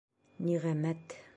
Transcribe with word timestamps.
Ниғәмәт. 0.47 1.19